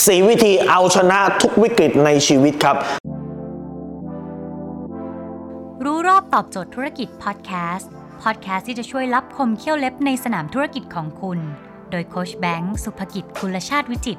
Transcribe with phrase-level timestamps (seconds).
[0.00, 2.76] สีวิธีเอาชนะทุกวิกฤตในชีวิตครับ
[5.84, 7.90] รู้รอบตอบโจทย์ธุรกิจพอดแคสต์
[8.22, 11.38] พอดแคสต์ที่จะช่วยรับคมเขี้ยวเล็บในสนามธุรกิจของคุณ
[11.90, 14.18] โดยโคชแบงค์สุภกิจคุลชาติวิจิต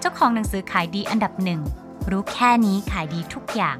[0.00, 1.60] เจ้าของหนังสือขายดีอันดับหนึ่ง
[2.10, 3.76] รู้แค่นี้ขายดีทุกอย่าง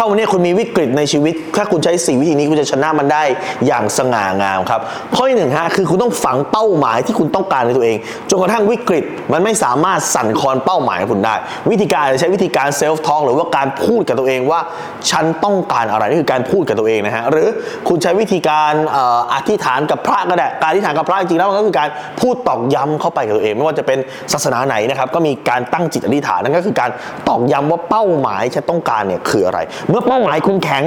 [0.00, 3.22] ถ้าวันนี้คุณมีวิกฤตในชีวิต ถ้าคุณใช้สี่วิธีนี้คุณจะชนะมันได้
[3.66, 4.80] อย่างสง่างามครับ
[5.14, 7.96] ข้อที่หนึ่งฮะคือคุณต้องฝังเป้าหมายที่คุณต้องการในตัวเอง
[8.30, 11.34] จนกระทั่งวิกฤตมันไม่สามารถสั่นคลอนเป้าหมายของคุณได้
[11.70, 14.60] วิธีการจะใช้วิธีการเซลฟ์ทอ k หรือว่าการพูดกับตัวเองว่า
[15.10, 17.48] ฉันต้องการอะไรนี่คือการพูดกับตัวเองนะฮะหรือ
[17.88, 21.88] คุณใช้วิธีการเอ่ออธิษฐานกับพระก็ได้การอธิษฐานกับพระจริงๆแล้วมันก็คือการ
[22.20, 23.98] พูดตอกย้ำเข้าไปกับตัวเองไม่ว่าจะเป็น
[24.32, 26.90] ศาสนาไหนนะครับก็มีการตั้งจิตอธิษฐานนั่นก็คือการ
[27.28, 29.58] ตอกย้ำว่าเป้าหมายฉันต้องการเนี่ยคืออะไร
[29.90, 30.84] เมื่อเป้าหมายคุณแข็ง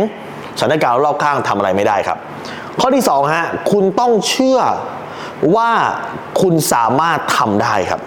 [0.60, 2.18] สถานการณ์รอบข้างทำอะไรไม่ได้ครับ
[2.80, 4.60] ข้อที่สองฮะคุณต้องเชื่อ
[5.56, 5.72] ว่า
[6.42, 8.00] คุณสามารถทำได้ครับ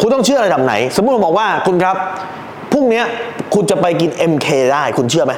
[0.00, 1.96] คุณต้องเชื่อระดับไหน สมมติผมบอกว่าคุณครับ
[2.72, 3.02] พรุ่งนี้
[3.54, 5.34] คุณจะไปกิน MK ได้ คุณเชื่อไหม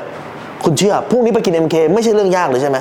[0.65, 2.79] คุณเชื่อพรุ่งนี้ไปกิน MK ไม่ใช่เรื่องยากเลยใช่ไหม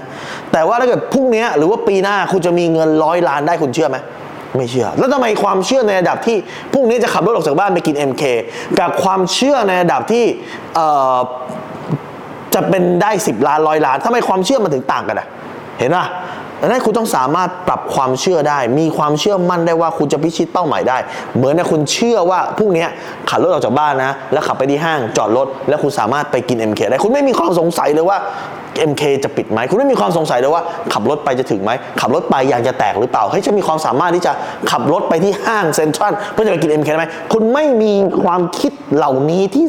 [0.52, 3.98] แต่ว่าถ้าเกิดพรุ่งนี้หรือว่าปีหน้าคุณจะมีเงินร้อยล้านได้คุณเชื่อไหม
[4.58, 6.38] ไม่เชื่อ แล้วทำไมความเชื่อในระดับที่
[6.74, 8.24] พรุ่งนี้จะขับรถออกจากบ้านไปกิน MK
[8.80, 10.26] กับความเชื่อในระดับที่
[12.56, 15.28] จะเป็นได้ 10 ล้านร้อยล้านทำไมความเชื่อมันถึงต่างกันอะ
[15.80, 16.06] เห็นป่ะ
[16.62, 20.98] ดังนั้นคุณต้องสามารถปรับความเชื่อได้ มีความเชื่อมั่นได้ว่าคุณจะพิชิตเป้าหมายได้
[21.36, 22.86] เหมือนนะคุณเชื่อว่าพรุ่งนี้
[23.30, 28.18] ขับรถออกจากบ้านนะ แล้วขับไปที่ห้างจอดรถ แล้วคุณสามารถไปกิน MK ได้ คุณไม่มีความสงสัยเลยว่า
[28.90, 34.32] MK จะปิดไหม คุณไม่มีความสงสัยเลยว่า ขับรถไปจะถึงไหม ขับรถไปยางจะแตกหรือเปล่า เฮ้ยจะมีความสามารถที่จะ
[34.72, 39.66] ขับรถไปที่ห้างเซ็นทรัลเพื่อจะไปกิน MK ได้ไหม คุณไม่มีความคิดเหล่านี้ที่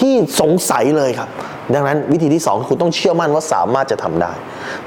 [0.00, 1.28] ที่สงสัยเลยครับ
[1.74, 4.32] ดังนั้นวิธีที่ 2 คุณต้องเชื่อมั่นว่าสามารถจะทำได้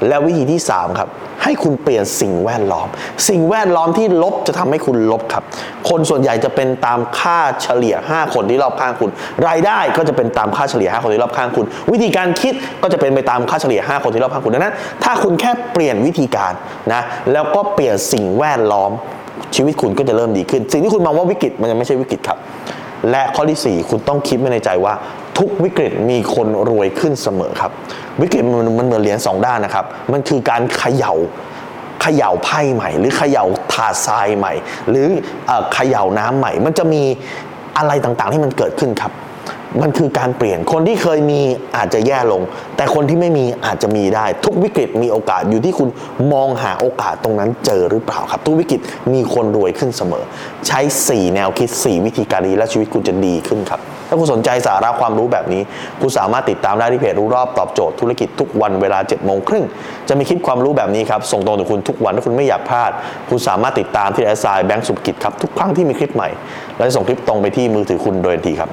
[0.08, 1.08] และวิธีที่ 3 ครับ
[1.42, 2.88] ให้คุณเปลี่ยนสิ่งแวดล้อม
[3.28, 5.44] สิ่งแวดล้อมที่ลบจะทำให้คุณลบครับ
[5.88, 9.10] คนส่วนใหญ่จะเป็นตามค่าเฉลี่ย 5 คนที่รอบข้างคุณ
[9.48, 16.52] รายได้ก็จะเป็นตามค่าเฉลี่ย 5 คนที่รอบข้างคุณ วิธีการคิดก็จะเป็นไปตามค่าเฉลี่ย 5 คนที่รอบข้างคุณดังนั้น ถ้าคุณแค่เปลี่ยนวิธีการ
[16.92, 18.90] นะแล้วก็เปลี่ยนสิ่งแวดล้อม
[19.56, 22.38] ชีวิตคุณก็จะเริ่มดีขึ้น สิ่งที่คุณมองว่าวิกฤตมันยังไม่ใช่วิกฤตครับ
[23.10, 24.94] และข้อที่ 4 คุณต้องคิดไว้ในใจว่า
[25.38, 27.72] ทุกวิกฤตมีคนรวยขึ้นเสมอครับ
[28.22, 31.14] วิกฤตมันมันเหมือนเหรียญสองด้านนะครับ มันคือการเขย่า
[32.02, 34.52] เขย่าไพ่ใหม่ หรือเขย่าถาดทรายใหม่
[34.90, 35.08] หรือ
[35.74, 37.02] เขย่าน้ำใหม่ มันจะมี
[37.78, 39.12] อะไรต่างๆที่มันเกิดขึ้นครับ
[39.82, 41.40] มันคือการเปลี่ยนคนที่เคยมี
[41.76, 42.42] อาจจะแย่ลง
[42.76, 45.88] แต่คนที่ไม่มีอาจจะมีได้ ทุกวิกฤตมีโอกาสอยู่ที่คุณ
[46.32, 48.80] มองหาโอกาสตรงนั้นเจอหรือเปล่าครับ ทุกวิกฤต
[49.12, 50.24] มีคนรวยขึ้นเสมอ
[50.66, 55.62] ใช้ 4 แนวคิด 4 วิธีการนี้และชีวิตคุณจะดีขึ้นครับ ถ้าคุณสนใจสาระความรู้แบบนี้
[56.00, 59.64] คุณสามารถติดตามได้ที่เพจรู้รอบตอบโจทย์ธุรกิจทุกวันเวลา7จ็ดโมงครึ่ง
[60.08, 62.90] จะมีคลิปความรู้แบบนี้ครับ ส่งตรงถึงคุณทุกวันถ้าคุณไม่อยากพลาด
[63.28, 66.28] คุณสามารถติดตามที่แอสไซแบงก์สุขกิจครับ ทุกครั้งที่มีคลิปใหม่
[66.76, 68.70] และจะส่งคลิปตรงไปที่มือถือคุณโดยทันทีครับ